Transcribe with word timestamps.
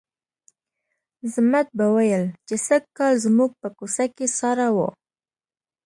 ضمټ 1.33 1.67
به 1.77 1.85
ویل 1.95 2.25
چې 2.47 2.55
سږکال 2.67 3.13
زموږ 3.25 3.51
په 3.61 3.67
کوڅه 3.77 4.05
کې 4.15 4.25
ساړه 4.37 4.67
وو. 4.75 4.89